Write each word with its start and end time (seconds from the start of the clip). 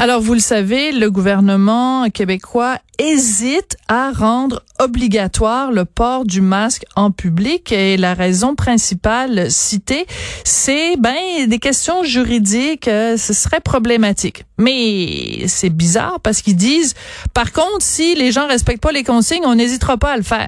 Alors, 0.00 0.20
vous 0.20 0.34
le 0.34 0.38
savez, 0.38 0.92
le 0.92 1.10
gouvernement 1.10 2.08
québécois 2.08 2.78
hésite 3.00 3.76
à 3.88 4.12
rendre 4.12 4.62
obligatoire 4.78 5.72
le 5.72 5.84
port 5.86 6.24
du 6.24 6.40
masque 6.40 6.84
en 6.94 7.10
public 7.10 7.72
et 7.72 7.96
la 7.96 8.14
raison 8.14 8.54
principale 8.54 9.50
citée, 9.50 10.06
c'est 10.44 10.96
ben 10.98 11.48
des 11.48 11.58
questions 11.58 12.04
juridiques, 12.04 12.86
euh, 12.86 13.16
ce 13.16 13.32
serait 13.32 13.58
problématique. 13.58 14.44
Mais 14.56 15.48
c'est 15.48 15.68
bizarre 15.68 16.20
parce 16.20 16.42
qu'ils 16.42 16.54
disent 16.54 16.94
par 17.34 17.50
contre 17.50 17.80
si 17.80 18.14
les 18.14 18.30
gens 18.30 18.46
respectent 18.46 18.80
pas 18.80 18.92
les 18.92 19.02
consignes, 19.02 19.46
on 19.46 19.56
n'hésitera 19.56 19.96
pas 19.96 20.12
à 20.12 20.16
le 20.16 20.22
faire 20.22 20.46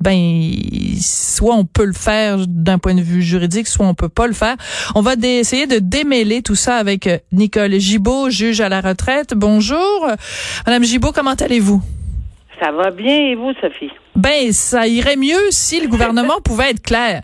ben 0.00 0.50
soit 1.00 1.54
on 1.54 1.64
peut 1.64 1.84
le 1.84 1.92
faire 1.92 2.46
d'un 2.46 2.78
point 2.78 2.94
de 2.94 3.00
vue 3.00 3.22
juridique, 3.22 3.66
soit 3.66 3.86
on 3.86 3.94
peut 3.94 4.08
pas 4.08 4.26
le 4.26 4.32
faire. 4.32 4.56
On 4.94 5.00
va 5.00 5.14
essayer 5.22 5.66
de 5.66 5.78
démêler 5.78 6.42
tout 6.42 6.54
ça 6.54 6.76
avec 6.76 7.06
euh, 7.06 7.18
Nicole 7.32 7.78
Gibault, 7.78 8.30
juge 8.30 8.60
à 8.60 8.68
la 8.68 8.80
retraite. 8.80 9.34
Bonjour, 9.34 10.06
Madame 10.66 10.84
Gibault, 10.84 11.12
comment 11.12 11.34
allez-vous? 11.34 11.82
Ça 12.60 12.70
va 12.70 12.90
bien 12.90 13.16
et 13.16 13.34
vous, 13.34 13.52
Sophie? 13.60 13.90
Ben, 14.14 14.52
ça 14.52 14.86
irait 14.86 15.16
mieux 15.16 15.50
si 15.50 15.80
le 15.80 15.88
gouvernement 15.88 16.40
pouvait 16.44 16.70
être 16.70 16.82
clair. 16.82 17.22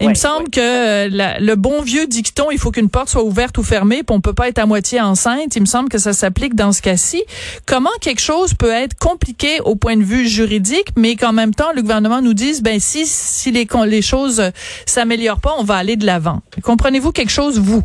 Il 0.00 0.08
me 0.08 0.14
semble 0.14 0.50
que 0.50 0.60
euh, 0.60 1.36
le 1.40 1.54
bon 1.54 1.82
vieux 1.82 2.06
dicton, 2.06 2.50
il 2.50 2.58
faut 2.58 2.70
qu'une 2.70 2.90
porte 2.90 3.08
soit 3.08 3.22
ouverte 3.22 3.56
ou 3.58 3.62
fermée, 3.62 4.02
puis 4.02 4.14
on 4.16 4.20
peut 4.20 4.32
pas 4.32 4.48
être 4.48 4.58
à 4.58 4.66
moitié 4.66 5.00
enceinte. 5.00 5.56
Il 5.56 5.60
me 5.60 5.66
semble 5.66 5.88
que 5.88 5.98
ça 5.98 6.12
s'applique 6.12 6.54
dans 6.54 6.72
ce 6.72 6.82
cas-ci. 6.82 7.22
Comment 7.66 7.90
quelque 8.00 8.20
chose 8.20 8.54
peut 8.54 8.70
être 8.70 8.94
compliqué 8.98 9.60
au 9.64 9.76
point 9.76 9.96
de 9.96 10.02
vue 10.02 10.26
juridique, 10.26 10.88
mais 10.96 11.16
qu'en 11.16 11.32
même 11.32 11.54
temps 11.54 11.72
le 11.74 11.82
gouvernement 11.82 12.20
nous 12.20 12.34
dise, 12.34 12.62
ben 12.62 12.80
si 12.80 13.06
si 13.06 13.50
les 13.50 13.66
les 13.86 14.02
choses 14.02 14.42
s'améliorent 14.86 15.40
pas, 15.40 15.54
on 15.58 15.64
va 15.64 15.76
aller 15.76 15.96
de 15.96 16.06
l'avant. 16.06 16.40
Comprenez-vous 16.62 17.12
quelque 17.12 17.30
chose 17.30 17.58
vous? 17.58 17.82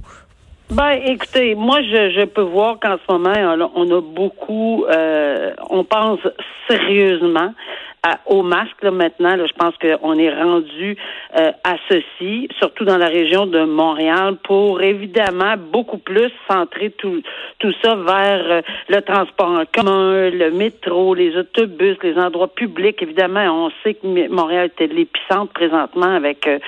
Ben, 0.69 0.99
écoutez, 1.03 1.55
moi, 1.55 1.81
je, 1.81 2.11
je 2.11 2.25
peux 2.25 2.43
voir 2.43 2.79
qu'en 2.79 2.97
ce 2.97 3.11
moment, 3.11 3.69
on 3.75 3.89
a 3.89 4.01
beaucoup, 4.01 4.85
euh, 4.85 5.51
on 5.67 5.83
pense 5.83 6.19
sérieusement 6.69 7.53
au 8.25 8.43
masque 8.43 8.81
là, 8.81 8.91
maintenant. 8.91 9.35
Là, 9.35 9.45
je 9.45 9.53
pense 9.53 9.73
qu'on 9.77 10.17
est 10.17 10.33
rendu 10.33 10.97
euh, 11.37 11.51
à 11.63 11.75
ceci, 11.89 12.47
surtout 12.57 12.85
dans 12.85 12.97
la 12.97 13.07
région 13.07 13.45
de 13.45 13.63
Montréal, 13.63 14.37
pour 14.43 14.81
évidemment 14.81 15.55
beaucoup 15.57 15.97
plus 15.97 16.31
centrer 16.49 16.91
tout, 16.91 17.21
tout 17.59 17.73
ça 17.83 17.95
vers 17.95 18.51
euh, 18.51 18.61
le 18.87 19.01
transport 19.01 19.51
en 19.51 19.63
commun, 19.65 20.29
le 20.29 20.51
métro, 20.51 21.13
les 21.13 21.35
autobus, 21.35 21.97
les 22.03 22.17
endroits 22.17 22.53
publics. 22.53 23.01
Évidemment, 23.01 23.65
on 23.65 23.71
sait 23.83 23.95
que 23.95 24.29
Montréal 24.29 24.67
était 24.67 24.87
l'épicentre 24.87 25.51
présentement 25.53 26.15
avec 26.15 26.47
euh, 26.47 26.59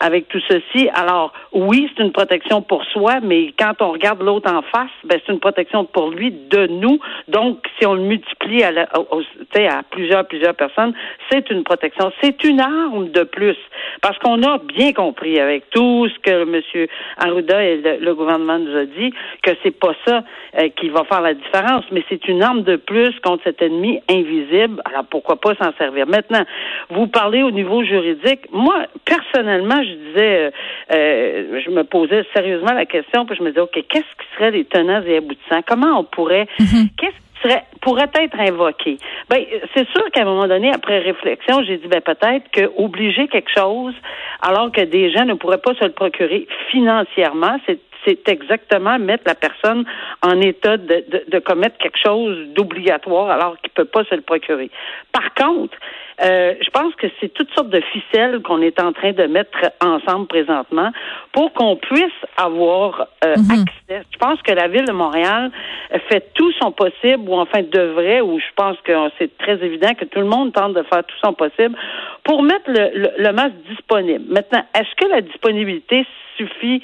avec 0.00 0.28
tout 0.28 0.40
ceci. 0.48 0.88
Alors, 0.94 1.32
oui, 1.52 1.90
c'est 1.96 2.02
une 2.02 2.12
protection 2.12 2.62
pour 2.62 2.84
soi, 2.84 3.20
mais 3.20 3.52
quand 3.58 3.74
on 3.80 3.92
regarde 3.92 4.22
l'autre 4.22 4.50
en 4.50 4.62
face, 4.62 4.90
ben, 5.04 5.20
c'est 5.24 5.32
une 5.32 5.40
protection 5.40 5.84
pour 5.84 6.10
lui, 6.10 6.30
de 6.30 6.66
nous. 6.66 7.00
Donc, 7.26 7.66
si 7.78 7.86
on 7.86 7.94
le 7.94 8.02
multiplie 8.02 8.62
à, 8.62 8.70
la, 8.70 8.82
à 8.82 9.82
plusieurs, 9.90 10.26
plusieurs 10.26 10.54
personnes, 10.54 10.77
c'est 11.30 11.50
une 11.50 11.64
protection. 11.64 12.12
C'est 12.22 12.44
une 12.44 12.60
arme 12.60 13.10
de 13.10 13.22
plus. 13.22 13.56
Parce 14.00 14.18
qu'on 14.18 14.42
a 14.42 14.58
bien 14.58 14.92
compris 14.92 15.38
avec 15.38 15.70
tout 15.70 16.08
ce 16.08 16.18
que 16.20 16.42
M. 16.42 16.86
Arruda 17.18 17.62
et 17.62 17.98
le, 18.00 18.14
gouvernement 18.14 18.58
nous 18.58 18.76
a 18.76 18.84
dit, 18.84 19.12
que 19.42 19.50
c'est 19.62 19.78
pas 19.78 19.92
ça 20.06 20.24
euh, 20.58 20.68
qui 20.76 20.88
va 20.88 21.04
faire 21.04 21.20
la 21.20 21.34
différence, 21.34 21.84
mais 21.92 22.04
c'est 22.08 22.26
une 22.28 22.42
arme 22.42 22.62
de 22.62 22.76
plus 22.76 23.12
contre 23.20 23.44
cet 23.44 23.62
ennemi 23.62 24.00
invisible. 24.08 24.80
Alors, 24.84 25.04
pourquoi 25.04 25.36
pas 25.36 25.54
s'en 25.54 25.72
servir? 25.76 26.06
Maintenant, 26.06 26.44
vous 26.90 27.06
parlez 27.06 27.42
au 27.42 27.50
niveau 27.50 27.82
juridique. 27.84 28.40
Moi, 28.52 28.84
personnellement, 29.04 29.82
je 29.82 29.94
disais, 30.08 30.38
euh, 30.38 30.50
euh, 30.92 31.60
je 31.64 31.70
me 31.70 31.84
posais 31.84 32.24
sérieusement 32.34 32.72
la 32.72 32.86
question, 32.86 33.26
puis 33.26 33.36
je 33.36 33.42
me 33.42 33.50
disais, 33.50 33.60
OK, 33.60 33.78
qu'est-ce 33.88 34.00
qui 34.00 34.34
serait 34.34 34.50
les 34.50 34.64
tenants 34.64 35.02
et 35.02 35.16
aboutissants? 35.16 35.62
Comment 35.66 36.00
on 36.00 36.04
pourrait, 36.04 36.46
mm-hmm. 36.58 36.88
qu'est-ce 36.96 37.27
serait, 37.42 37.64
pourrait 37.80 38.10
être 38.14 38.38
invoqué? 38.38 38.98
Ben, 39.28 39.44
c'est 39.74 39.88
sûr 39.88 40.10
qu'à 40.12 40.22
un 40.22 40.24
moment 40.24 40.46
donné, 40.46 40.70
après 40.72 40.98
réflexion, 41.00 41.62
j'ai 41.64 41.78
dit, 41.78 41.88
ben, 41.88 42.00
peut-être 42.00 42.50
que 42.50 42.70
obliger 42.76 43.28
quelque 43.28 43.50
chose, 43.56 43.94
alors 44.42 44.70
que 44.72 44.82
des 44.82 45.10
gens 45.10 45.24
ne 45.24 45.34
pourraient 45.34 45.58
pas 45.58 45.74
se 45.74 45.84
le 45.84 45.92
procurer 45.92 46.46
financièrement, 46.70 47.58
c'est 47.66 47.78
c'est 48.06 48.28
exactement 48.28 48.98
mettre 48.98 49.24
la 49.26 49.34
personne 49.34 49.84
en 50.22 50.40
état 50.40 50.76
de, 50.76 51.04
de, 51.08 51.24
de 51.28 51.38
commettre 51.40 51.76
quelque 51.78 51.98
chose 52.02 52.48
d'obligatoire 52.54 53.30
alors 53.30 53.60
qu'il 53.60 53.70
peut 53.70 53.84
pas 53.84 54.04
se 54.04 54.14
le 54.14 54.22
procurer. 54.22 54.70
Par 55.12 55.34
contre, 55.34 55.76
euh, 56.22 56.54
je 56.60 56.70
pense 56.70 56.94
que 56.96 57.06
c'est 57.20 57.32
toutes 57.32 57.52
sortes 57.54 57.70
de 57.70 57.80
ficelles 57.92 58.40
qu'on 58.42 58.60
est 58.60 58.80
en 58.80 58.92
train 58.92 59.12
de 59.12 59.24
mettre 59.24 59.58
ensemble 59.84 60.26
présentement 60.26 60.90
pour 61.32 61.52
qu'on 61.52 61.76
puisse 61.76 62.10
avoir 62.36 63.06
euh, 63.24 63.36
mhm. 63.36 63.50
accès. 63.50 63.77
Je 64.12 64.18
pense 64.18 64.40
que 64.42 64.52
la 64.52 64.68
ville 64.68 64.84
de 64.84 64.92
Montréal 64.92 65.50
fait 66.08 66.32
tout 66.34 66.52
son 66.52 66.72
possible, 66.72 67.28
ou 67.28 67.34
enfin 67.34 67.62
devrait, 67.62 68.20
ou 68.20 68.38
je 68.38 68.52
pense 68.56 68.76
que 68.84 68.92
c'est 69.18 69.36
très 69.38 69.62
évident 69.64 69.94
que 69.94 70.04
tout 70.04 70.20
le 70.20 70.26
monde 70.26 70.52
tente 70.52 70.74
de 70.74 70.82
faire 70.82 71.04
tout 71.04 71.16
son 71.24 71.32
possible 71.32 71.76
pour 72.24 72.42
mettre 72.42 72.68
le, 72.70 72.90
le, 72.94 73.10
le 73.18 73.32
masque 73.32 73.56
disponible. 73.68 74.24
Maintenant, 74.28 74.64
est-ce 74.74 74.94
que 74.96 75.10
la 75.10 75.20
disponibilité 75.20 76.06
suffit 76.38 76.82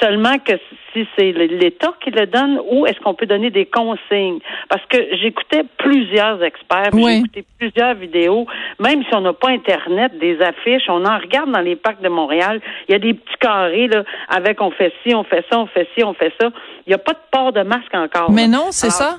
seulement 0.00 0.38
que 0.38 0.52
si 0.92 1.06
c'est 1.16 1.32
l'État 1.32 1.92
qui 2.02 2.10
le 2.10 2.26
donne 2.26 2.60
ou 2.70 2.86
est-ce 2.86 2.98
qu'on 3.00 3.14
peut 3.14 3.26
donner 3.26 3.50
des 3.50 3.66
consignes? 3.66 4.40
Parce 4.68 4.84
que 4.86 4.98
j'écoutais 5.16 5.64
plusieurs 5.78 6.42
experts, 6.42 6.90
j'ai 6.94 7.18
écouté 7.18 7.44
plusieurs 7.58 7.94
vidéos, 7.94 8.46
même 8.78 9.02
si 9.04 9.14
on 9.14 9.20
n'a 9.20 9.32
pas 9.32 9.50
Internet, 9.50 10.18
des 10.18 10.40
affiches, 10.40 10.88
on 10.88 11.04
en 11.04 11.18
regarde 11.18 11.50
dans 11.52 11.60
les 11.60 11.76
parcs 11.76 12.02
de 12.02 12.08
Montréal, 12.08 12.60
il 12.88 12.92
y 12.92 12.94
a 12.94 12.98
des 12.98 13.14
petits 13.14 13.36
carrés 13.40 13.88
là, 13.88 14.04
avec 14.28 14.60
on 14.60 14.70
fait 14.70 14.92
ci, 15.04 15.14
on 15.14 15.24
fait 15.24 15.44
ça, 15.50 15.58
on 15.58 15.66
fait 15.66 15.88
ci, 15.96 16.04
on 16.04 16.14
fait 16.14 16.32
ça. 16.40 16.48
Il 16.86 16.90
n'y 16.90 16.94
a 16.94 16.98
pas 16.98 17.12
de 17.12 17.18
port 17.30 17.52
de 17.52 17.62
masque 17.62 17.94
encore. 17.94 18.30
Mais 18.30 18.48
non, 18.48 18.68
c'est 18.70 18.90
ça. 18.90 19.18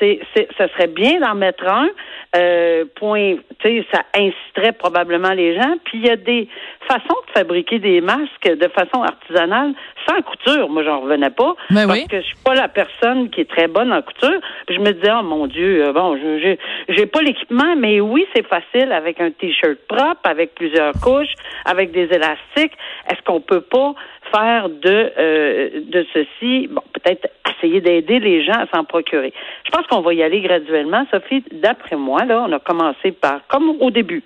C'est, 0.00 0.20
ça 0.58 0.68
serait 0.68 0.88
bien 0.88 1.20
d'en 1.20 1.34
mettre 1.34 1.66
un. 1.66 1.88
Euh, 2.36 2.84
point, 2.96 3.36
ça 3.62 4.02
inciterait 4.12 4.72
probablement 4.72 5.32
les 5.32 5.54
gens. 5.54 5.76
Puis 5.84 5.98
il 5.98 6.06
y 6.06 6.10
a 6.10 6.16
des 6.16 6.48
façons 6.88 7.16
de 7.28 7.32
fabriquer 7.32 7.78
des 7.78 8.00
masques 8.00 8.44
de 8.44 8.68
façon 8.68 9.02
artisanale 9.02 9.72
sans 10.08 10.20
couture. 10.22 10.68
Moi, 10.68 10.82
j'en 10.82 11.00
revenais 11.00 11.30
pas 11.30 11.54
ben 11.70 11.86
parce 11.86 12.04
que 12.04 12.20
je 12.20 12.26
suis 12.26 12.42
pas 12.44 12.54
la 12.54 12.68
personne 12.68 13.30
qui 13.30 13.40
est 13.40 13.50
très 13.50 13.68
bonne 13.68 13.92
en 13.92 14.02
couture. 14.02 14.40
Puis 14.66 14.76
je 14.76 14.80
me 14.80 14.92
disais, 14.92 15.12
oh 15.12 15.22
mon 15.22 15.46
Dieu, 15.46 15.86
euh, 15.86 15.92
bon, 15.92 16.16
je 16.16 16.56
j'ai 16.88 17.06
pas 17.06 17.22
l'équipement, 17.22 17.76
mais 17.76 18.00
oui, 18.00 18.26
c'est 18.34 18.46
facile 18.46 18.92
avec 18.92 19.20
un 19.20 19.30
t-shirt 19.30 19.78
propre, 19.88 20.20
avec 20.24 20.54
plusieurs 20.54 20.92
couches, 21.02 21.34
avec 21.64 21.92
des 21.92 22.04
élastiques. 22.04 22.76
Est-ce 23.10 23.22
qu'on 23.24 23.40
peut 23.40 23.60
pas 23.60 23.94
faire 24.34 24.68
de 24.68 25.12
euh, 25.18 25.70
de 25.86 26.06
ceci, 26.12 26.68
bon, 26.68 26.82
peut-être 27.04 27.28
essayer 27.56 27.80
d'aider 27.80 28.18
les 28.18 28.44
gens 28.44 28.54
à 28.54 28.66
s'en 28.74 28.84
procurer. 28.84 29.32
Je 29.64 29.70
pense 29.70 29.86
qu'on 29.86 30.00
va 30.00 30.14
y 30.14 30.22
aller 30.22 30.40
graduellement, 30.40 31.06
Sophie. 31.10 31.44
D'après 31.52 31.96
moi, 31.96 32.24
là, 32.24 32.46
on 32.48 32.52
a 32.52 32.58
commencé 32.58 33.12
par, 33.12 33.40
comme 33.48 33.76
au 33.80 33.90
début, 33.90 34.22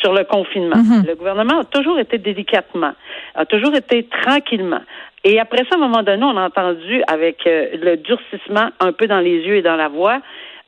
sur 0.00 0.12
le 0.12 0.24
confinement. 0.24 0.76
Mhm. 0.76 1.06
Le 1.06 1.14
gouvernement 1.14 1.60
a 1.60 1.64
toujours 1.64 1.98
été 1.98 2.18
délicatement, 2.18 2.92
a 3.34 3.44
toujours 3.44 3.74
été 3.74 4.04
tranquillement. 4.04 4.80
Et 5.24 5.38
après 5.38 5.64
ça, 5.70 5.76
à 5.76 5.76
un 5.76 5.80
moment 5.80 6.02
donné, 6.02 6.24
on 6.24 6.36
a 6.36 6.46
entendu 6.46 7.02
avec 7.06 7.46
euh, 7.46 7.68
le 7.80 7.96
durcissement 7.96 8.70
un 8.80 8.92
peu 8.92 9.06
dans 9.06 9.20
les 9.20 9.38
yeux 9.38 9.56
et 9.56 9.62
dans 9.62 9.76
la 9.76 9.88
voix, 9.88 10.20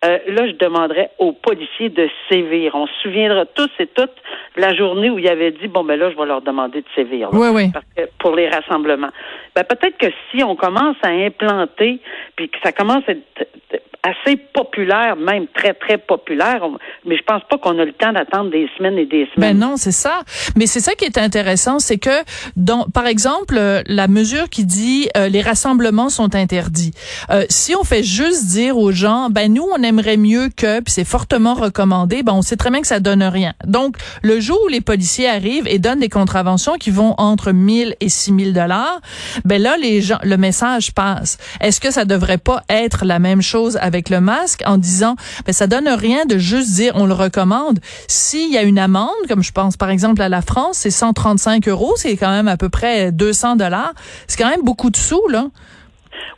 euh, 0.05 0.19
là, 0.29 0.47
je 0.47 0.53
demanderais 0.53 1.11
aux 1.19 1.33
policiers 1.33 1.89
de 1.89 2.09
sévir. 2.31 2.75
On 2.75 2.87
se 2.87 2.93
souviendra 3.03 3.47
tous 3.47 3.71
et 3.79 3.87
toutes 3.87 4.15
de 4.57 4.61
la 4.61 4.75
journée 4.75 5.11
où 5.11 5.19
il 5.19 5.29
avait 5.29 5.53
dit 5.53 5.69
bon 5.69 5.85
ben 5.85 5.99
là, 5.99 6.11
je 6.11 6.17
vais 6.17 6.27
leur 6.27 6.43
demander 6.43 6.81
de 6.81 6.87
sévir. 6.95 7.29
oui, 7.33 7.49
oui. 7.53 7.71
Parce 7.73 7.87
que 7.97 8.03
pour 8.19 8.35
les 8.35 8.49
rassemblements. 8.49 9.11
Ben 9.55 9.65
peut-être 9.65 9.97
que 9.99 10.13
si 10.31 10.43
on 10.43 10.57
commence 10.57 10.97
à 11.03 11.09
implanter, 11.09 12.01
puis 12.37 12.49
que 12.49 12.59
ça 12.63 12.73
commence 12.73 13.03
à 13.09 13.13
être 13.13 13.83
assez 14.05 14.37
populaire, 14.37 15.17
même 15.17 15.47
très, 15.55 15.73
très 15.73 15.99
populaire. 15.99 16.63
Mais 17.07 17.17
je 17.17 17.23
pense 17.23 17.43
pas 17.49 17.57
qu'on 17.59 17.79
a 17.79 17.85
le 17.85 17.93
temps 17.93 18.13
d'attendre 18.13 18.51
des 18.51 18.69
semaines 18.77 18.99
et 18.99 19.07
des 19.07 19.27
semaines. 19.35 19.59
Ben 19.59 19.67
non, 19.67 19.77
c'est 19.77 19.93
ça. 19.93 20.21
Mais 20.57 20.67
c'est 20.67 20.81
ça 20.81 20.95
qui 20.95 21.07
est 21.07 21.19
intéressant, 21.19 21.79
c'est 21.79 21.99
que, 21.99 22.23
dans, 22.57 22.85
par 22.85 23.07
exemple, 23.07 23.57
euh, 23.57 23.83
la 23.87 24.07
mesure 24.07 24.49
qui 24.51 24.65
dit 24.65 25.09
euh, 25.17 25.29
les 25.29 25.41
rassemblements 25.41 26.11
sont 26.11 26.35
interdits. 26.35 26.93
Euh, 27.31 27.45
si 27.49 27.75
on 27.75 27.85
fait 27.85 28.03
juste 28.03 28.47
dire 28.47 28.77
aux 28.77 28.93
gens, 28.93 29.31
ben 29.31 29.53
nous, 29.53 29.67
on 29.75 29.83
aimerait 29.83 30.19
mieux 30.19 30.51
que, 30.55 30.81
puis 30.81 30.93
c'est 30.93 31.07
fortement 31.07 31.55
recommandé, 31.55 32.23
ben 32.23 32.35
on 32.35 32.43
sait 32.43 32.57
très 32.57 32.71
bien 32.71 32.83
que 32.83 32.87
ça 32.87 33.01
donne 33.01 33.23
rien. 33.23 33.55
Donc, 33.67 33.97
le 34.23 34.39
jour 34.39 34.59
où 34.67 34.69
les 34.69 34.83
policiers 34.83 35.29
arrivent 35.29 35.67
et 35.67 35.79
donnent 35.79 36.01
des 36.01 36.09
contraventions 36.11 36.75
qui 36.75 36.91
vont 36.91 37.15
entre 37.17 37.53
1000 37.53 37.97
et 38.01 38.09
6000 38.09 38.53
dollars, 38.53 39.01
ben 39.45 39.61
là, 39.61 39.77
les 39.79 40.03
gens, 40.03 40.19
le 40.23 40.37
message 40.37 40.93
passe. 40.93 41.39
Est-ce 41.61 41.81
que 41.81 41.91
ça 41.91 42.05
devrait 42.05 42.39
pas 42.39 42.63
être 42.69 43.05
la 43.05 43.19
même 43.19 43.41
chose 43.41 43.79
avec 43.95 44.11
le 44.11 44.21
masque 44.21 44.63
en 44.67 44.77
disant, 44.77 45.17
ben, 45.47 45.53
ça 45.53 45.67
donne 45.67 45.89
rien 45.89 46.27
de 46.27 46.39
juste 46.39 46.75
dire 46.75 46.93
on 46.97 47.07
le 47.07 47.15
recommande. 47.15 47.79
S'il 48.09 48.53
y 48.53 48.59
a 48.59 48.63
une 48.63 48.79
amende, 48.79 49.09
comme 49.29 49.43
je 49.43 49.53
pense 49.53 49.77
par 49.77 49.91
exemple 49.91 50.21
à 50.21 50.29
la 50.29 50.43
France, 50.43 50.79
c'est 50.79 50.91
135 50.91 51.69
euros, 51.69 51.93
c'est 51.97 52.17
quand 52.17 52.31
même 52.31 52.49
à 52.49 52.57
peu 52.57 52.69
près 52.69 53.13
200 53.13 53.57
dollars. 53.57 53.93
C'est 54.27 54.43
quand 54.43 54.51
même 54.51 54.63
beaucoup 54.63 54.91
de 54.91 54.97
sous, 54.97 55.27
là. 55.29 55.47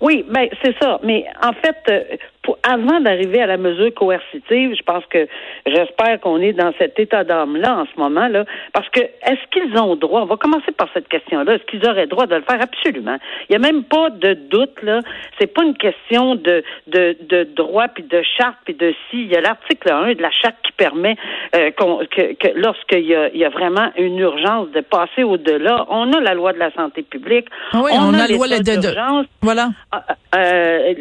Oui, 0.01 0.25
ben 0.31 0.49
c'est 0.63 0.75
ça. 0.81 0.99
Mais 1.03 1.25
en 1.43 1.53
fait, 1.53 2.21
euh, 2.49 2.53
avant 2.63 3.01
d'arriver 3.01 3.41
à 3.41 3.47
la 3.47 3.57
mesure 3.57 3.93
coercitive, 3.95 4.75
je 4.77 4.83
pense 4.83 5.05
que 5.07 5.27
j'espère 5.67 6.21
qu'on 6.21 6.41
est 6.41 6.53
dans 6.53 6.73
cet 6.79 6.99
état 6.99 7.25
d'âme-là 7.25 7.79
en 7.79 7.85
ce 7.87 7.99
moment-là, 8.01 8.45
parce 8.73 8.89
que 8.91 9.01
est-ce 9.01 9.51
qu'ils 9.51 9.79
ont 9.79 9.97
droit, 9.97 10.23
on 10.23 10.27
va 10.27 10.37
commencer 10.37 10.73
par 10.77 10.89
cette 10.95 11.09
question-là, 11.09 11.55
est-ce 11.55 11.65
qu'ils 11.65 11.89
auraient 11.89 12.07
droit 12.07 12.27
de 12.27 12.37
le 12.37 12.43
faire? 12.43 12.61
Absolument. 12.61 13.17
Il 13.49 13.57
n'y 13.57 13.65
a 13.65 13.73
même 13.73 13.85
pas 13.85 14.11
de 14.11 14.35
doute, 14.35 14.83
là. 14.83 15.01
C'est 15.39 15.53
pas 15.53 15.65
une 15.65 15.77
question 15.77 16.35
de, 16.35 16.63
de, 16.87 17.17
de 17.29 17.45
droit, 17.45 17.89
puis 17.89 18.03
de 18.03 18.23
charte, 18.39 18.57
puis 18.65 18.75
de 18.75 18.95
si. 19.11 19.23
Il 19.23 19.33
y 19.33 19.37
a 19.37 19.41
l'article 19.41 19.91
1 19.91 20.15
de 20.15 20.23
la 20.23 20.31
charte 20.31 20.57
qui 20.63 20.73
permet 20.73 21.17
euh, 21.55 21.71
que, 21.71 22.35
que 22.35 22.49
lorsqu'il 22.55 23.07
y 23.07 23.15
a, 23.15 23.29
il 23.29 23.39
y 23.39 23.45
a 23.45 23.49
vraiment 23.49 23.91
une 23.97 24.19
urgence 24.19 24.71
de 24.71 24.81
passer 24.81 25.23
au-delà, 25.23 25.87
on 25.89 26.13
a 26.13 26.21
la 26.21 26.35
loi 26.35 26.53
de 26.53 26.59
la 26.59 26.73
santé 26.73 27.03
publique. 27.03 27.49
Oui, 27.75 27.91
on, 27.93 28.15
a, 28.15 28.29
la 28.29 28.29
loi 28.29 28.49
de, 28.49 29.27
Voilà. 29.43 29.71
Ah, 29.93 30.05
euh, 30.37 30.95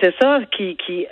c'est 0.00 0.14
ça 0.20 0.40
qui, 0.56 0.75
qui 0.76 1.06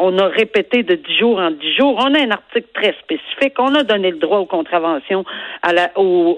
on 0.00 0.18
a 0.18 0.26
répété 0.26 0.82
de 0.82 0.94
dix 0.94 1.18
jours 1.18 1.38
en 1.38 1.50
dix 1.50 1.74
jours. 1.74 1.96
On 1.98 2.14
a 2.14 2.20
un 2.20 2.30
article 2.30 2.68
très 2.74 2.94
spécifique. 3.02 3.54
On 3.58 3.74
a 3.74 3.82
donné 3.82 4.10
le 4.10 4.18
droit 4.18 4.38
aux 4.38 4.46
contraventions 4.46 5.24
à 5.62 5.72
la, 5.72 5.90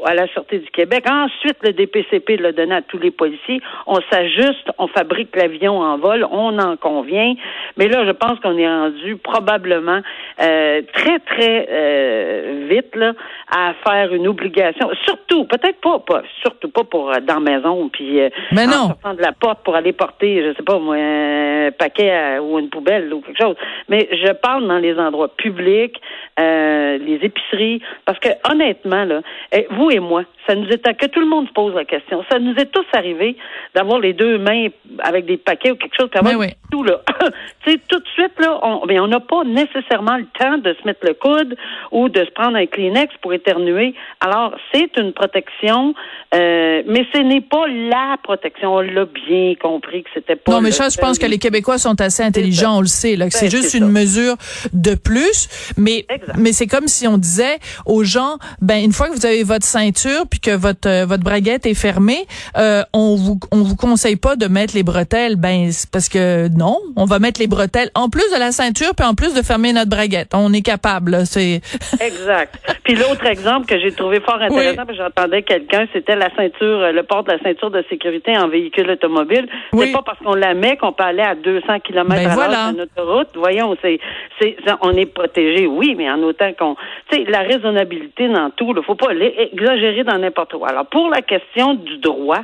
à 0.05 0.15
la 0.15 0.27
Sûreté 0.29 0.59
du 0.59 0.71
Québec. 0.71 1.05
Ensuite, 1.11 1.57
le 1.63 1.73
DPCP 1.73 2.37
l'a 2.37 2.53
donné 2.53 2.75
à 2.75 2.83
tous 2.83 2.99
les 2.99 3.11
policiers. 3.11 3.61
On 3.87 3.99
s'ajuste, 4.11 4.71
on 4.79 4.89
fabrique 4.89 5.35
l'avion 5.37 5.81
en 5.81 5.99
vol, 5.99 6.27
on 6.31 6.59
en 6.59 6.77
convient. 6.77 7.35
Mais 7.77 7.89
là, 7.89 8.05
je 8.07 8.13
pense 8.13 8.39
qu'on 8.41 8.57
est 8.57 8.69
rendu 8.69 9.17
probablement 9.17 10.01
euh, 10.41 10.83
très, 10.93 11.19
très 11.21 11.69
euh, 11.71 12.67
vite 12.71 12.95
là, 12.97 13.13
à 13.51 13.75
faire 13.87 14.13
une 14.15 14.27
obligation. 14.27 14.91
Surtout, 15.05 15.45
peut-être 15.45 15.81
pas, 15.81 15.99
pas, 16.01 16.23
surtout 16.43 16.71
pas 16.71 16.85
pour 16.85 17.11
euh, 17.11 17.21
dans 17.21 17.41
la 17.41 17.57
maison, 17.57 17.89
puis 17.89 18.21
Mais 18.53 18.67
non. 18.67 18.89
sortant 18.89 19.15
de 19.15 19.23
la 19.23 19.33
porte 19.33 19.63
pour 19.65 19.75
aller 19.75 19.93
porter, 19.93 20.43
je 20.43 20.57
sais 20.57 20.63
pas 20.63 20.79
moi, 20.79 20.97
un 20.97 21.71
paquet 21.73 22.39
ou 22.39 22.59
une 22.59 22.69
poubelle 22.69 23.13
ou 23.13 23.21
quelque 23.21 23.43
chose. 23.43 23.50
Mais 23.89 24.09
je 24.13 24.33
parle 24.33 24.67
dans 24.67 24.79
les 24.79 24.99
endroits 24.99 25.35
publics, 25.37 26.01
euh, 26.39 26.99
les 26.99 27.21
épiceries, 27.23 27.83
parce 28.05 28.19
que 28.19 28.29
honnêtement, 28.51 29.05
là, 29.05 29.21
eh, 29.53 29.67
vous 29.71 29.91
et 29.91 30.01
moi, 30.01 30.25
ça 30.47 30.55
nous 30.55 30.69
est 30.69 30.81
que 30.95 31.07
tout 31.07 31.21
le 31.21 31.27
monde 31.27 31.47
se 31.49 31.53
pose 31.53 31.75
la 31.75 31.85
question. 31.85 32.25
Ça 32.31 32.39
nous 32.39 32.55
est 32.55 32.71
tous 32.73 32.87
arrivé 32.93 33.37
d'avoir 33.75 34.01
les 34.01 34.13
deux 34.13 34.39
mains 34.39 34.69
avec 35.01 35.27
des 35.27 35.37
paquets 35.37 35.71
ou 35.71 35.77
quelque 35.77 35.97
chose, 35.99 36.09
puis 36.11 36.37
oui. 36.37 36.47
tout 36.71 36.83
là. 36.83 37.01
tu 37.65 37.73
sais, 37.73 37.81
tout 37.89 37.99
de 37.99 38.09
suite 38.15 38.33
là, 38.39 38.59
on, 38.63 38.87
mais 38.87 38.99
on 39.01 39.07
n'a 39.07 39.21
pas 39.21 39.45
nécessairement 39.45 40.17
le 40.17 40.27
temps 40.39 40.59
de 40.59 40.75
se 40.81 40.87
mettre 40.87 41.07
le 41.07 41.15
coude 41.15 41.57
ou 41.93 42.09
de 42.09 42.25
se 42.25 42.31
prendre 42.31 42.57
un 42.57 42.67
Kleenex 42.67 43.15
pour 43.21 43.33
éternuer. 43.33 43.95
Alors 44.21 44.55
c'est 44.73 44.97
une 44.97 45.13
protection, 45.13 45.95
euh, 46.35 46.83
mais 46.87 47.07
ce 47.13 47.19
n'est 47.19 47.41
pas 47.41 47.67
la 47.69 48.17
protection. 48.23 48.75
On 48.75 48.81
l'a 48.81 49.05
bien 49.05 49.55
compris 49.61 50.03
que 50.03 50.11
c'était 50.15 50.37
pas. 50.37 50.53
Non, 50.53 50.61
mais 50.61 50.71
ça, 50.71 50.89
je 50.89 50.99
pense 50.99 51.19
que 51.19 51.27
les 51.27 51.39
Québécois 51.39 51.79
sont 51.79 52.01
assez 52.01 52.23
intelligents, 52.23 52.79
on 52.79 52.81
le 52.81 52.87
sait. 52.87 53.17
Là, 53.17 53.27
c'est 53.41 53.51
juste 53.51 53.75
une 53.75 53.89
mesure 53.89 54.37
de 54.73 54.95
plus. 54.95 55.49
Mais, 55.77 56.07
mais 56.37 56.53
c'est 56.53 56.67
comme 56.67 56.89
si 56.89 57.07
on 57.07 57.19
disait 57.19 57.59
aux 57.87 58.05
gens, 58.05 58.39
ben, 58.61 58.83
une 58.83 58.93
fois 58.93 59.09
que 59.09 59.15
vous 59.15 59.27
avez 59.27 59.43
votre 59.43 59.67
ceinture 59.67 60.25
puis 60.29 60.41
que 60.41 60.51
votre, 60.51 60.89
euh, 60.89 61.07
votre 61.07 61.23
braguette 61.23 61.67
est 61.67 61.75
fermée, 61.75 62.27
euh, 62.57 62.83
on 62.93 63.17
vous, 63.17 63.41
on 63.53 63.63
vous 63.63 63.77
conseille 63.77 64.17
pas 64.17 64.37
de 64.37 64.47
mettre 64.47 64.75
les 64.75 64.83
bretelles. 64.83 65.37
Ben, 65.37 65.71
parce 65.93 66.09
que 66.09 66.49
non, 66.49 66.79
on 66.97 67.05
va 67.05 67.19
mettre 67.19 67.41
les 67.41 67.47
bretelles 67.47 67.91
en 67.95 68.09
plus 68.09 68.29
de 68.33 68.39
la 68.39 68.53
ceinture 68.53 68.95
puis 68.97 69.07
en 69.07 69.15
plus 69.15 69.35
de 69.35 69.43
fermer 69.43 69.73
notre 69.73 69.91
braguette. 69.91 70.31
On 70.35 70.53
est 70.53 70.63
capable, 70.63 71.27
c'est. 71.27 71.61
exact. 72.01 72.57
Puis 72.85 72.95
l'autre 72.95 73.27
exemple 73.27 73.67
que 73.67 73.79
j'ai 73.79 73.93
trouvé 73.93 74.21
fort 74.21 74.41
intéressant, 74.41 74.83
j'entendais 74.97 75.43
quelqu'un, 75.43 75.87
c'était 75.93 76.17
la 76.17 76.35
ceinture, 76.35 76.81
euh, 76.81 76.93
le 76.93 77.03
port 77.03 77.25
de 77.25 77.33
la 77.33 77.39
ceinture 77.39 77.71
de 77.71 77.85
sécurité 77.89 78.37
en 78.37 78.49
véhicule 78.49 78.91
automobile. 78.91 79.49
C'est 79.77 79.93
pas 79.93 80.03
parce 80.03 80.19
qu'on 80.19 80.35
la 80.35 80.55
met 80.55 80.77
qu'on 80.77 80.93
peut 80.93 81.05
aller 81.05 81.23
à 81.23 81.35
200 81.35 81.81
km 81.81 82.09
ben 82.09 82.31
à 82.31 82.37
l'heure 82.37 82.69
sur 82.69 82.75
une 82.75 82.81
autoroute 82.81 83.30
voyons, 83.35 83.77
c'est, 83.83 83.99
c'est, 84.41 84.57
on 84.83 84.93
est 84.93 85.07
protégé, 85.07 85.67
oui, 85.67 85.95
mais 85.97 86.11
en 86.11 86.23
autant 86.23 86.53
qu'on, 86.53 86.77
tu 87.11 87.17
sais, 87.17 87.25
la 87.31 87.41
raisonnabilité 87.41 88.29
dans 88.29 88.51
tout, 88.51 88.73
il 88.77 88.83
faut 88.83 88.95
pas 88.95 89.13
exagérer 89.13 90.05
dans 90.05 90.19
n'importe 90.19 90.53
quoi. 90.57 90.69
Alors, 90.69 90.87
pour 90.87 91.09
la 91.11 91.23
question 91.23 91.75
du 91.75 91.99
droit 91.99 92.41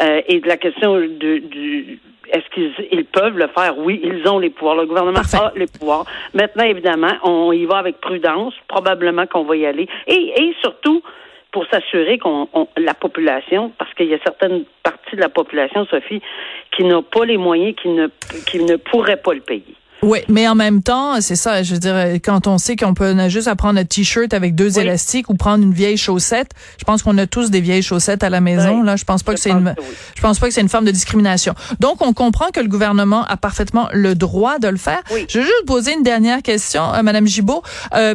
euh, 0.00 0.20
et 0.26 0.40
de 0.40 0.48
la 0.48 0.56
question 0.56 0.96
de, 0.96 1.38
du 1.38 1.98
est-ce 2.30 2.48
qu'ils 2.54 2.72
ils 2.92 3.04
peuvent 3.04 3.38
le 3.38 3.48
faire? 3.48 3.78
Oui, 3.78 4.00
ils 4.04 4.28
ont 4.28 4.38
les 4.38 4.50
pouvoirs. 4.50 4.76
Le 4.76 4.86
gouvernement 4.86 5.20
a 5.20 5.52
les 5.56 5.66
pouvoirs. 5.66 6.04
Maintenant, 6.34 6.64
évidemment, 6.64 7.12
on 7.22 7.52
y 7.52 7.64
va 7.64 7.78
avec 7.78 8.00
prudence. 8.00 8.54
Probablement 8.68 9.26
qu'on 9.26 9.44
va 9.44 9.56
y 9.56 9.66
aller. 9.66 9.88
Et, 10.06 10.32
et 10.36 10.54
surtout, 10.60 11.02
pour 11.52 11.66
s'assurer 11.68 12.18
qu'on 12.18 12.46
la 12.76 12.94
population, 12.94 13.72
parce 13.78 13.92
qu'il 13.94 14.06
y 14.06 14.14
a 14.14 14.18
certaines 14.22 14.64
parties 14.82 15.16
de 15.16 15.20
la 15.20 15.30
population, 15.30 15.86
Sophie, 15.86 16.20
qui 16.76 16.84
n'ont 16.84 17.02
pas 17.02 17.24
les 17.24 17.38
moyens, 17.38 17.74
qui 17.80 17.88
ne 17.88 18.08
qui 18.46 18.62
ne 18.62 18.76
pourraient 18.76 19.16
pas 19.16 19.32
le 19.32 19.40
payer. 19.40 19.74
Oui, 20.02 20.20
mais 20.28 20.46
en 20.46 20.54
même 20.54 20.82
temps, 20.82 21.20
c'est 21.20 21.36
ça, 21.36 21.62
je 21.62 21.74
veux 21.74 21.80
dire, 21.80 21.96
quand 22.24 22.46
on 22.46 22.58
sait 22.58 22.76
qu'on 22.76 22.94
peut 22.94 23.28
juste 23.28 23.48
apprendre 23.48 23.80
un 23.80 23.84
t-shirt 23.84 24.32
avec 24.32 24.54
deux 24.54 24.78
élastiques 24.78 25.28
ou 25.28 25.34
prendre 25.34 25.64
une 25.64 25.72
vieille 25.72 25.96
chaussette, 25.96 26.52
je 26.78 26.84
pense 26.84 27.02
qu'on 27.02 27.18
a 27.18 27.26
tous 27.26 27.50
des 27.50 27.60
vieilles 27.60 27.82
chaussettes 27.82 28.22
à 28.22 28.30
la 28.30 28.40
maison. 28.40 28.82
Là, 28.82 28.96
je 28.96 29.04
pense 29.04 29.22
pas 29.22 29.34
que 29.34 29.40
c'est 29.40 29.50
une, 29.50 29.74
je 30.14 30.22
pense 30.22 30.38
pas 30.38 30.48
que 30.48 30.54
c'est 30.54 30.60
une 30.60 30.68
forme 30.68 30.84
de 30.84 30.92
discrimination. 30.92 31.54
Donc, 31.80 32.00
on 32.00 32.12
comprend 32.12 32.50
que 32.52 32.60
le 32.60 32.68
gouvernement 32.68 33.24
a 33.24 33.36
parfaitement 33.36 33.88
le 33.92 34.14
droit 34.14 34.58
de 34.58 34.68
le 34.68 34.76
faire. 34.76 35.02
Je 35.28 35.38
veux 35.38 35.44
juste 35.44 35.66
poser 35.66 35.94
une 35.94 36.04
dernière 36.04 36.42
question, 36.42 36.84
à 36.84 37.02
Madame 37.02 37.26
Gibault. 37.26 37.62
Euh, 37.94 38.14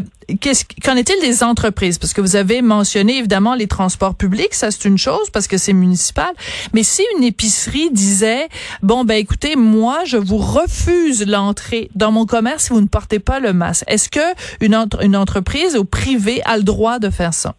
qu'en 0.83 0.95
est-il 0.95 1.19
des 1.21 1.43
entreprises? 1.43 1.97
Parce 1.97 2.13
que 2.13 2.21
vous 2.21 2.35
avez 2.35 2.61
mentionné 2.61 3.17
évidemment 3.17 3.55
les 3.55 3.67
transports 3.67 4.15
publics, 4.15 4.53
ça 4.53 4.71
c'est 4.71 4.85
une 4.85 4.97
chose 4.97 5.29
parce 5.31 5.47
que 5.47 5.57
c'est 5.57 5.73
municipal. 5.73 6.31
Mais 6.73 6.83
si 6.83 7.03
une 7.17 7.23
épicerie 7.23 7.89
disait, 7.91 8.47
bon 8.81 9.03
ben 9.03 9.15
écoutez, 9.15 9.55
moi 9.57 9.99
je 10.05 10.17
vous 10.17 10.37
refuse 10.37 11.25
l'entrée 11.27 11.72
dans 11.95 12.11
mon 12.11 12.25
commerce 12.25 12.65
si 12.65 12.73
vous 12.73 12.81
ne 12.81 12.87
portez 12.87 13.19
pas 13.19 13.39
le 13.39 13.53
masque, 13.53 13.83
est-ce 13.87 14.09
que 14.09 14.19
une, 14.61 15.15
entreprise 15.15 15.75
ou 15.77 15.85
privée 15.85 16.41
a 16.45 16.57
le 16.57 16.63
droit 16.63 16.99
de 16.99 17.09
faire 17.09 17.33
ça? 17.33 17.55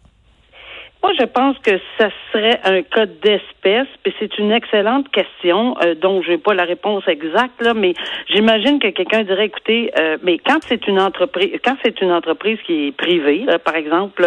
Moi, 1.05 1.13
je 1.19 1.25
pense 1.25 1.55
que 1.59 1.79
ça 1.99 2.09
serait 2.33 2.59
un 2.63 2.81
cas 2.81 3.05
d'espèce, 3.05 3.85
puis 4.01 4.11
c'est 4.17 4.39
une 4.39 4.51
excellente 4.51 5.07
question 5.11 5.75
euh, 5.83 5.93
dont 5.93 6.23
je 6.23 6.31
n'ai 6.31 6.39
pas 6.39 6.55
la 6.55 6.63
réponse 6.63 7.07
exacte 7.07 7.61
là, 7.61 7.75
mais 7.75 7.93
j'imagine 8.27 8.79
que 8.79 8.87
quelqu'un 8.87 9.21
dirait, 9.21 9.45
écoutez, 9.45 9.91
euh, 9.99 10.17
mais 10.23 10.39
quand 10.39 10.57
c'est 10.63 10.87
une 10.87 10.99
entreprise, 10.99 11.51
quand 11.63 11.75
c'est 11.83 12.01
une 12.01 12.11
entreprise 12.11 12.57
qui 12.65 12.87
est 12.87 12.91
privée, 12.91 13.45
par 13.63 13.75
exemple 13.75 14.25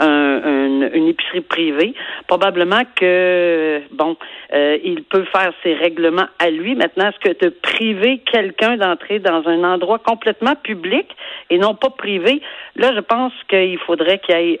euh, 0.00 0.90
une 0.94 1.08
épicerie 1.08 1.40
privée, 1.40 1.92
probablement 2.28 2.82
que 2.94 3.80
bon, 3.90 4.16
il 4.52 5.02
peut 5.02 5.24
faire 5.24 5.52
ses 5.64 5.74
règlements 5.74 6.28
à 6.38 6.50
lui. 6.50 6.76
Maintenant, 6.76 7.08
est-ce 7.08 7.30
que 7.30 7.44
de 7.44 7.48
priver 7.48 8.18
quelqu'un 8.30 8.76
d'entrer 8.76 9.18
dans 9.18 9.48
un 9.48 9.64
endroit 9.64 9.98
complètement 9.98 10.54
public 10.54 11.08
et 11.50 11.58
non 11.58 11.74
pas 11.74 11.90
privé, 11.90 12.40
là, 12.76 12.92
je 12.94 13.00
pense 13.00 13.32
qu'il 13.48 13.78
faudrait 13.78 14.20
qu'il 14.20 14.36
y 14.36 14.52
ait 14.52 14.60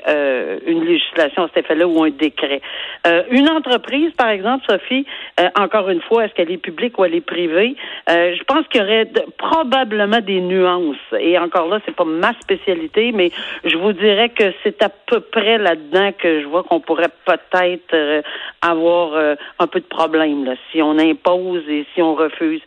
une 0.66 0.84
législation 0.84 1.48
cet 1.54 1.64
effet-là 1.64 1.86
ou 1.86 2.02
un 2.02 2.10
décret. 2.10 2.60
Euh, 3.06 3.22
une 3.30 3.48
entreprise, 3.48 4.12
par 4.12 4.28
exemple, 4.28 4.64
Sophie, 4.68 5.06
euh, 5.40 5.48
encore 5.58 5.88
une 5.90 6.00
fois, 6.00 6.24
est-ce 6.24 6.34
qu'elle 6.34 6.50
est 6.50 6.58
publique 6.58 6.98
ou 6.98 7.04
elle 7.04 7.14
est 7.14 7.20
privée? 7.20 7.76
Euh, 8.10 8.34
je 8.36 8.42
pense 8.44 8.66
qu'il 8.68 8.80
y 8.80 8.84
aurait 8.84 9.10
probablement 9.38 10.20
des 10.20 10.40
nuances. 10.40 10.96
Et 11.18 11.38
encore 11.38 11.68
là, 11.68 11.80
c'est 11.84 11.94
pas 11.94 12.04
ma 12.04 12.32
spécialité, 12.40 13.12
mais 13.12 13.30
je 13.64 13.76
vous 13.76 13.92
dirais 13.92 14.28
que 14.28 14.52
c'est 14.62 14.82
à 14.82 14.88
peu 14.88 15.20
près 15.20 15.58
là-dedans 15.58 16.12
que 16.18 16.40
je 16.40 16.46
vois 16.46 16.62
qu'on 16.62 16.80
pourrait 16.80 17.10
peut-être 17.24 18.22
avoir 18.60 19.36
un 19.58 19.66
peu 19.66 19.80
de 19.80 19.86
problème 19.86 20.54
si 20.70 20.82
on 20.82 20.98
impose 20.98 21.62
et 21.68 21.86
si 21.94 22.02
on 22.02 22.14
refuse. 22.14 22.62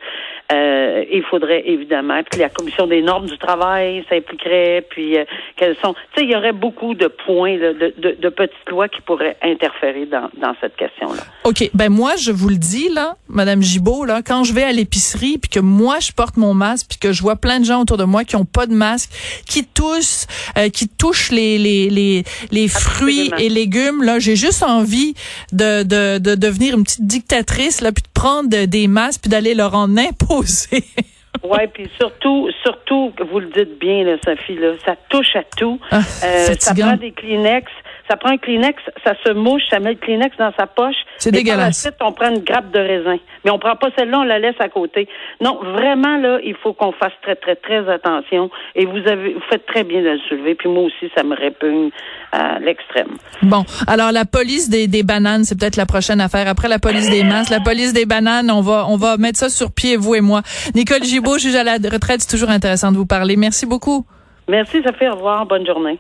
Il 0.52 1.24
faudrait 1.30 1.64
évidemment 1.66 2.22
que 2.24 2.40
la 2.40 2.50
commission 2.50 2.88
des 2.88 3.02
normes 3.02 3.26
du 3.26 3.38
travail 3.38 4.06
s'impliquerait, 4.10 4.86
puis 4.90 5.18
quelles 5.56 5.76
sont. 5.78 5.94
Tu 6.14 6.20
sais, 6.20 6.26
il 6.26 6.32
y 6.32 6.36
aurait 6.36 6.54
beaucoup 6.54 6.94
de 6.94 7.08
points, 7.08 7.58
de, 7.58 7.94
de, 7.98 8.18
de 8.20 8.30
petites 8.30 8.66
qui 8.92 9.02
pourrait 9.02 9.38
interférer 9.42 10.06
dans, 10.06 10.30
dans 10.38 10.54
cette 10.62 10.76
question-là. 10.76 11.24
OK. 11.44 11.70
Ben 11.74 11.90
moi, 11.90 12.16
je 12.18 12.32
vous 12.32 12.50
le 12.50 12.58
dis, 12.58 12.90
là, 12.90 13.16
Madame 13.28 13.62
Gibault, 13.62 14.06
là, 14.06 14.22
quand 14.26 14.44
je 14.44 14.54
vais 14.54 14.64
à 14.64 14.72
l'épicerie, 14.72 15.38
puis 15.38 15.50
que 15.50 15.60
moi, 15.60 16.00
je 16.00 16.12
porte 16.12 16.38
mon 16.38 16.54
masque, 16.54 16.88
puis 16.90 16.98
que 16.98 17.12
je 17.14 17.22
vois 17.22 17.36
plein 17.36 17.60
de 17.60 17.66
gens 17.66 17.82
autour 17.82 17.98
de 17.98 18.04
moi 18.04 18.24
qui 18.24 18.36
ont 18.36 18.46
pas 18.46 18.66
de 18.68 18.74
masque, 18.74 19.12
qui 19.48 19.66
toussent, 19.66 20.28
euh, 20.58 20.70
qui 20.70 20.88
touchent 20.88 21.32
les, 21.32 21.58
les, 21.58 21.90
les, 21.90 22.24
les 22.52 22.68
fruits 22.68 23.32
et 23.38 23.50
légumes, 23.50 24.04
là, 24.04 24.20
j'ai 24.20 24.36
juste 24.36 24.64
envie 24.64 25.14
de, 25.52 25.84
de, 25.84 26.18
de 26.18 26.36
devenir 26.36 26.76
une 26.76 26.84
petite 26.84 27.06
dictatrice, 27.06 27.82
là, 27.82 27.92
puis 27.92 28.04
prendre 28.16 28.66
des 28.66 28.88
masques, 28.88 29.22
puis 29.22 29.30
d'aller 29.30 29.54
leur 29.54 29.76
en 29.76 29.96
imposer. 29.98 30.84
Oui, 31.44 31.60
puis 31.74 31.88
surtout, 32.00 32.50
surtout, 32.64 33.12
vous 33.30 33.40
le 33.40 33.48
dites 33.48 33.78
bien, 33.80 34.04
là, 34.04 34.16
Sophie, 34.24 34.56
là, 34.56 34.74
ça 34.84 34.96
touche 35.10 35.36
à 35.36 35.44
tout. 35.58 35.80
Ah, 35.92 36.00
euh, 36.24 36.56
ça 36.58 36.74
prend 36.74 36.98
des 36.98 37.12
Kleenex, 37.12 37.72
Ça 38.08 38.18
prend 38.18 38.30
un 38.30 38.38
Kleenex, 38.38 38.82
ça 39.04 39.14
se 39.26 39.34
mouche, 39.34 39.64
ça 39.70 39.80
met 39.80 39.92
le 39.92 39.96
Kleenex 39.96 40.38
dans 40.38 40.54
sa 40.58 40.68
poche. 40.68 40.96
C'est 41.18 41.32
dégueulasse. 41.32 41.80
Ensuite, 41.80 41.96
on 42.02 42.12
prend 42.12 42.30
une 42.30 42.44
grappe 42.44 42.72
de 42.72 42.80
raisin. 42.80 43.18
Mais 43.44 43.52
on 43.52 43.58
prend 43.58 43.76
pas 43.76 43.88
celle-là, 43.98 44.20
on 44.20 44.24
la 44.24 44.38
laisse 44.38 44.56
à 44.60 44.70
côté. 44.70 45.08
Non, 45.42 45.60
vraiment, 45.64 46.18
là, 46.18 46.40
il 46.44 46.56
faut 46.56 46.74
qu'on 46.74 46.92
fasse 46.92 47.14
très, 47.24 47.36
très, 47.36 47.56
très 47.56 47.90
attention. 47.90 48.52
Et 48.76 48.86
vous 48.86 48.98
avez, 49.08 49.34
vous 49.34 49.42
faites 49.50 49.66
très 49.66 49.84
bien 49.84 50.02
de 50.02 50.10
le 50.10 50.20
soulever. 50.30 50.54
Puis 50.56 50.70
moi 50.70 50.84
aussi, 50.84 51.12
ça 51.16 51.24
me 51.24 51.36
répugne 51.36 51.90
à 52.32 52.60
l'extrême. 52.60 53.18
Bon. 53.42 53.64
Alors, 53.88 54.12
la 54.12 54.26
police 54.26 54.70
des, 54.70 54.88
des 54.88 55.04
bananes, 55.04 55.44
c'est 55.44 55.60
peut-être 55.60 55.78
la 55.78 55.88
prochaine 55.88 56.22
affaire. 56.22 56.48
Après 56.48 56.68
la 56.68 56.80
police 56.80 57.10
des 57.10 57.24
masses, 57.24 57.50
la 57.50 57.60
police 57.60 57.94
des 57.94 58.06
bananes, 58.06 58.52
on 58.52 58.62
va, 58.62 58.86
on 58.88 58.98
va 58.98 59.18
mettre 59.18 59.40
ça 59.40 59.50
sur 59.50 59.72
pied, 59.72 59.98
vous 59.98 60.16
et 60.16 60.22
moi. 60.22 60.42
Nicole 60.76 61.04
Gibault, 61.04 61.40
juge 61.40 61.56
à 61.56 61.64
la 61.64 61.74
retraite, 61.74 62.22
c'est 62.22 62.30
toujours 62.30 62.50
intéressant 62.52 62.92
de 62.92 62.98
vous 62.98 63.08
parler. 63.08 63.36
Merci 63.36 63.66
beaucoup. 63.66 64.06
Merci, 64.48 64.84
Sophie. 64.86 65.08
Au 65.08 65.16
revoir. 65.16 65.46
Bonne 65.48 65.66
journée. 65.66 65.98